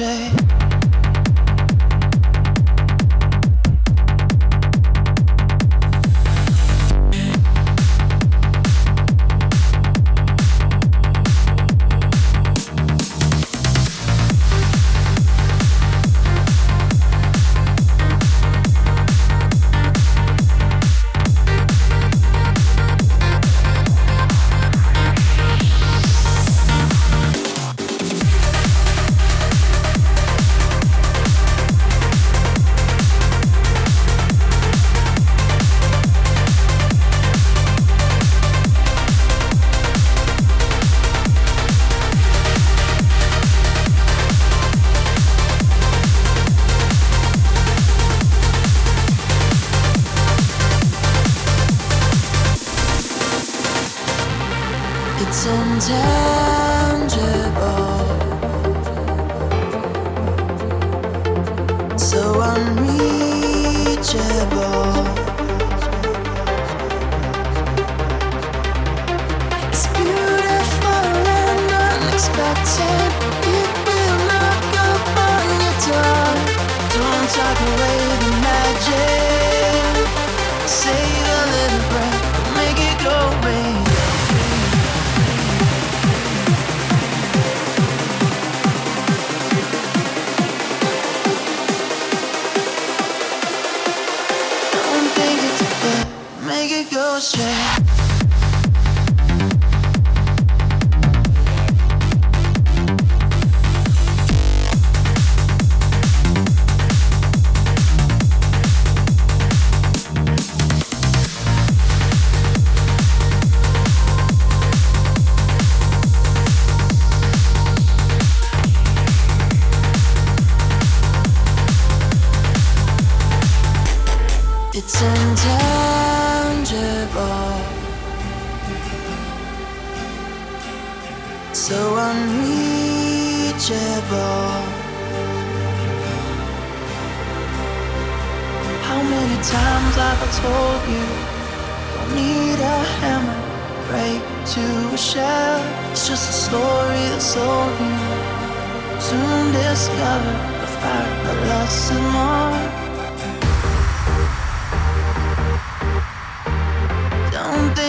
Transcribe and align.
it 0.00 0.43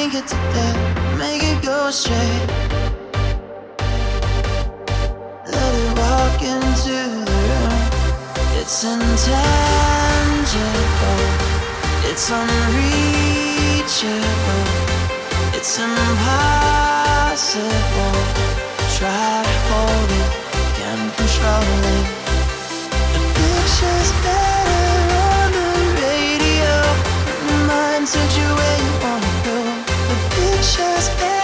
Take 0.05 0.21
it 0.21 0.27
to 0.27 0.37
death, 0.53 0.77
make 1.17 1.41
it 1.41 1.63
go 1.63 1.89
straight. 1.89 2.47
Let 5.49 5.73
it 5.81 5.97
walk 5.97 6.41
into 6.43 6.97
the 7.25 7.37
room. 7.49 7.73
It's 8.59 8.83
intangible, 8.83 9.33
it's 12.11 12.29
unreachable, 12.29 13.01
it's 15.57 15.73
impossible. 15.79 16.85
Try 18.99 19.41
to 19.49 19.57
hold 19.73 20.11
it, 20.21 20.29
can't 20.77 21.09
control 21.17 21.65
it. 21.97 22.05
The 23.11 23.21
picture's 23.33 24.11
better 24.21 24.85
on 25.33 25.49
the 25.57 25.69
radio. 25.97 26.73
Mind 27.65 28.05
said 28.07 28.31
you 28.37 28.47
where 28.53 28.77
you 28.85 28.91
want 29.03 29.14
precious. 30.65 31.34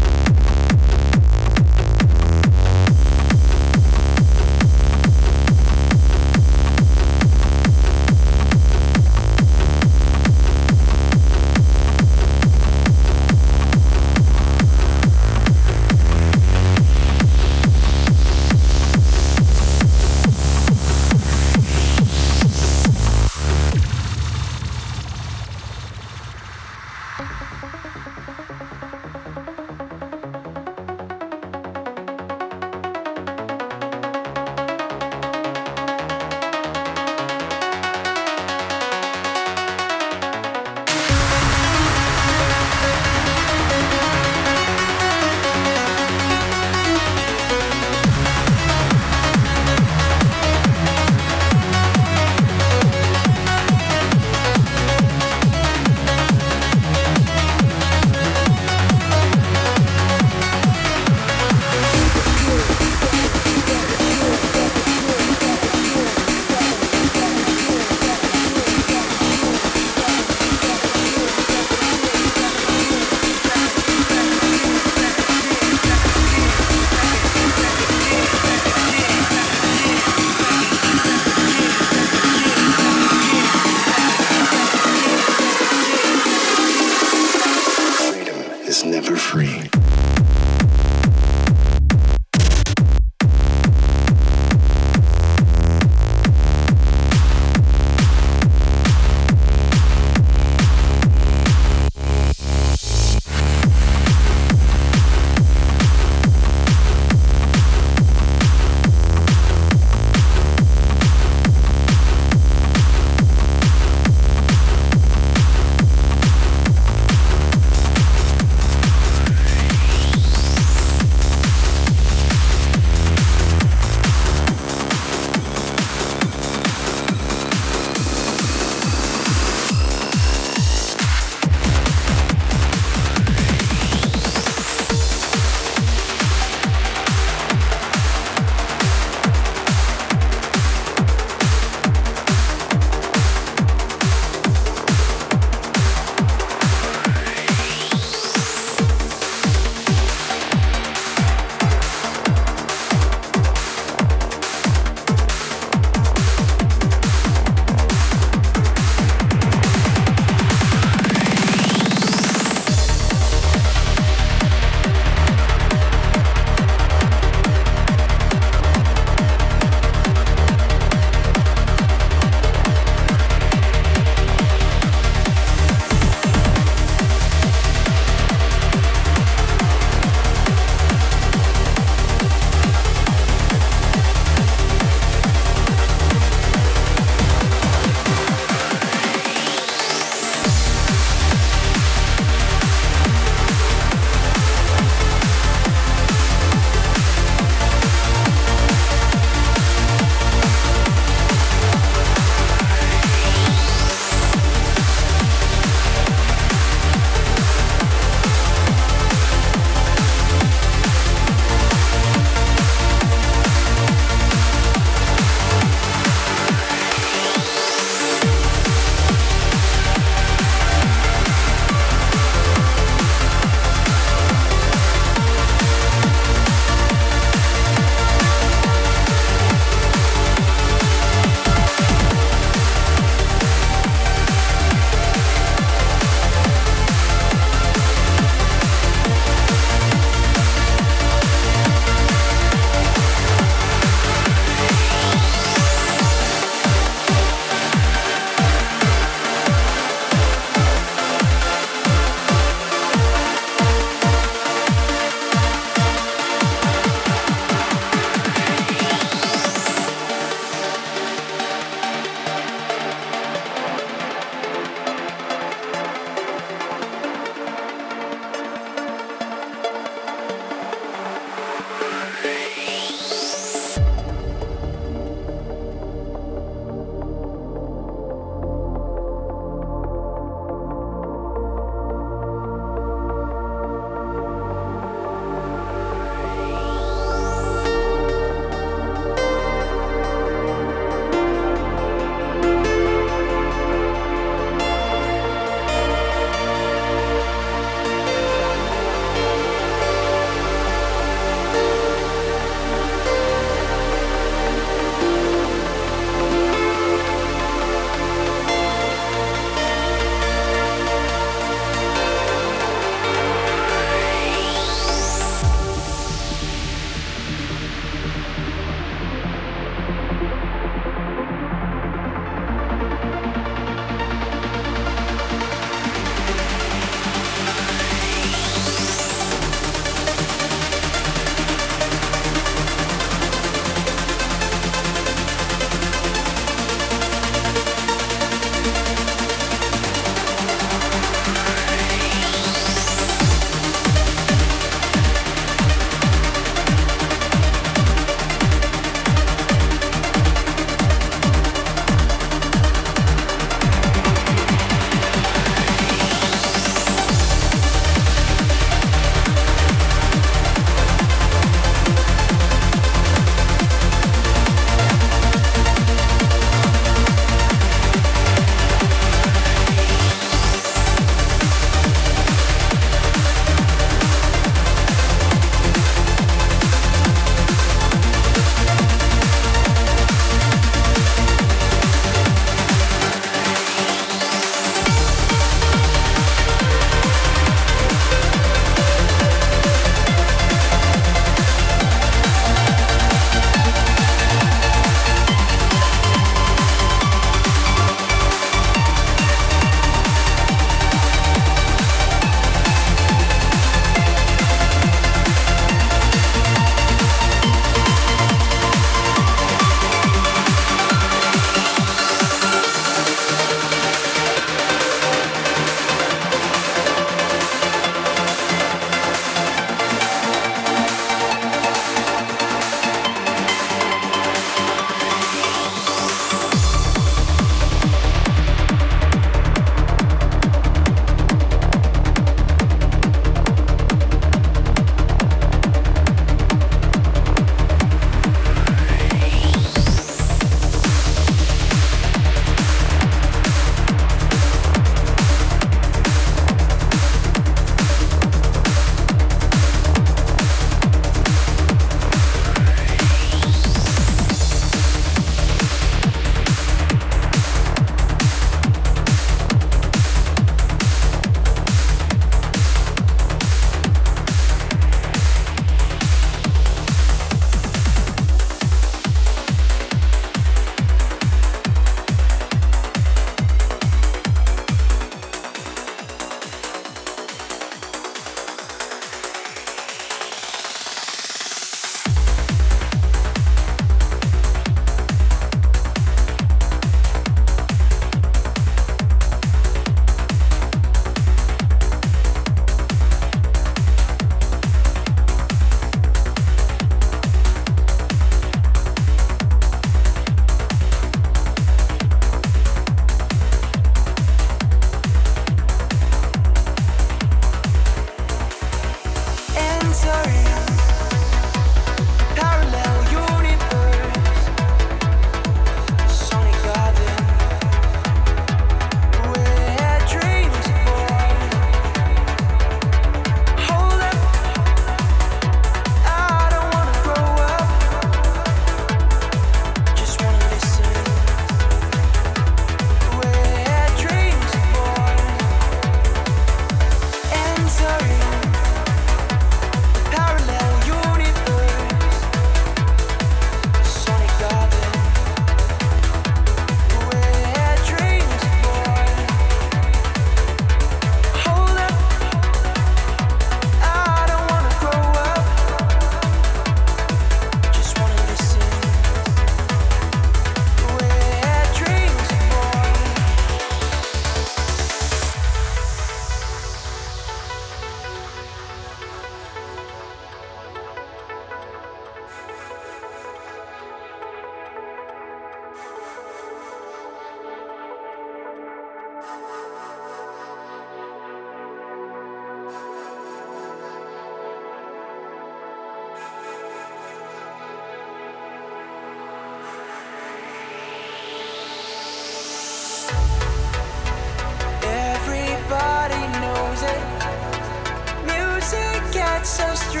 Gets 599.36 599.58
us 599.60 599.82
through. 599.92 600.00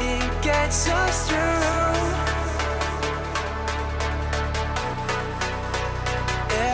It 0.00 0.42
gets 0.42 0.88
us 0.88 1.28
through. 1.28 1.38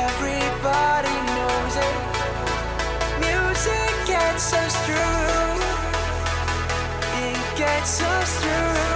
Everybody 0.03 1.17
knows 1.37 1.75
it. 1.89 1.97
Music 3.27 3.93
gets 4.07 4.53
us 4.55 4.75
through. 4.87 5.57
It 7.29 7.59
gets 7.59 8.01
us 8.03 8.41
through. 8.41 8.90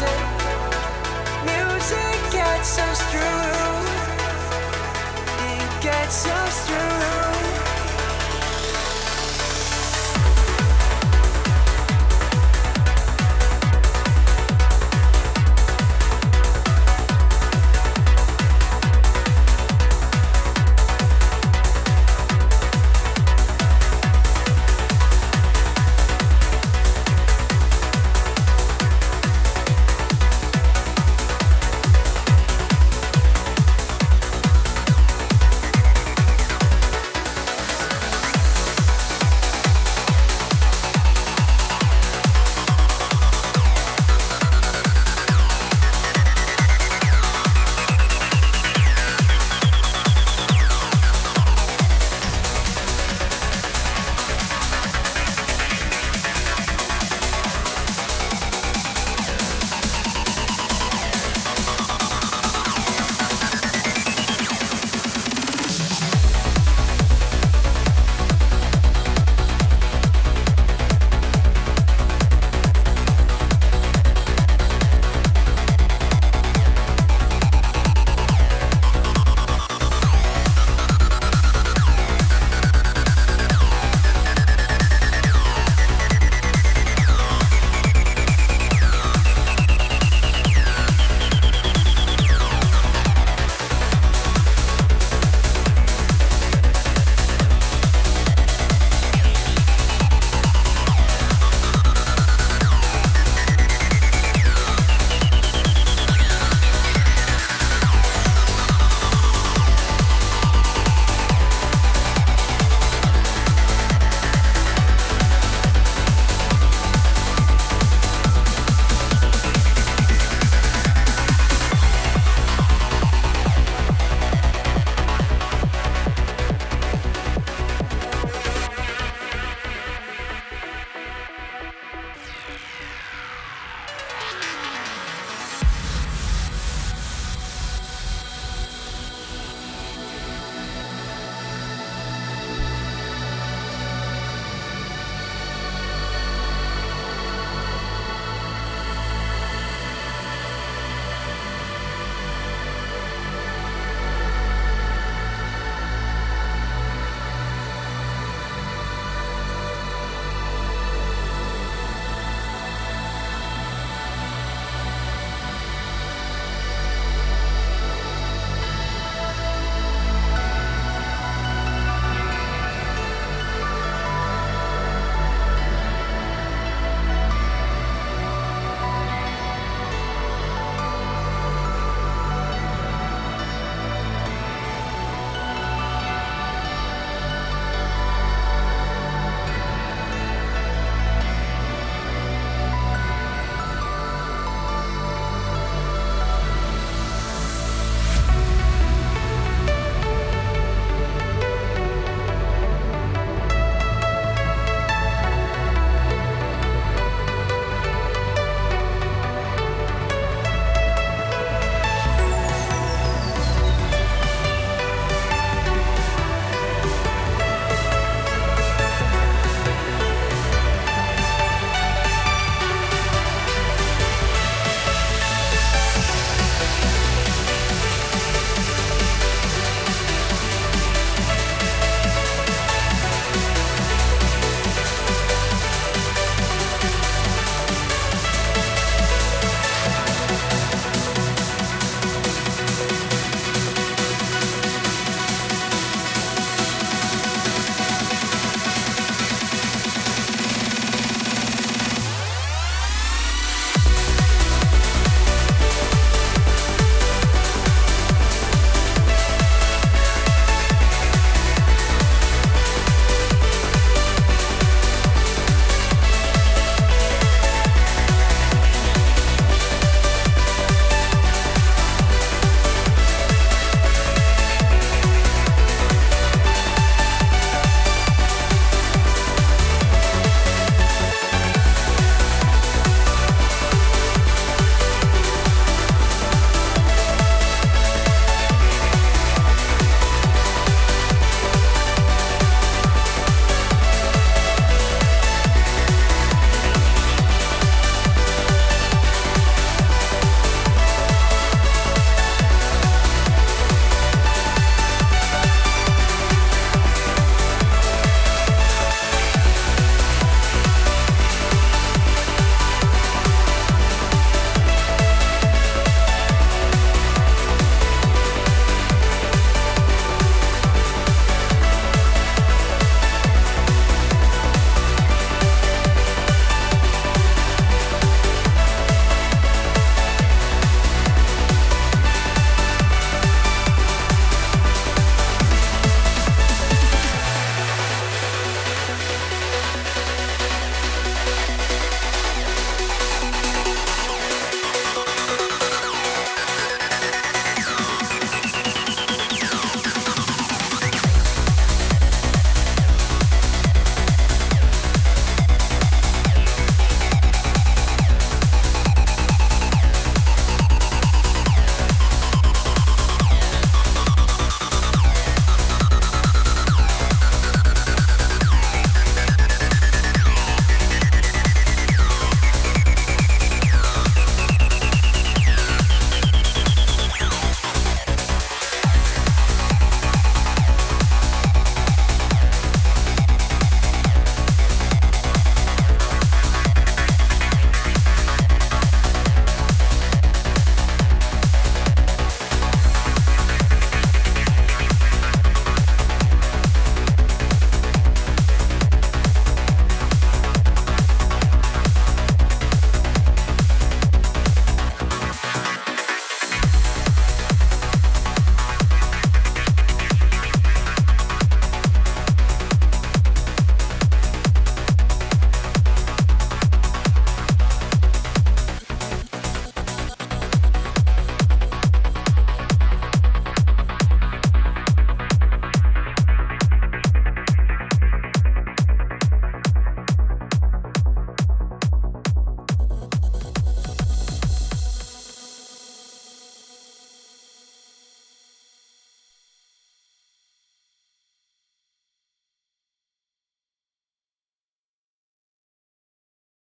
Music 0.00 0.06
gets 2.30 2.78
us 2.78 3.00
through. 3.10 3.20
It 5.50 5.82
gets 5.82 6.26
us 6.26 6.68
through. 6.68 6.97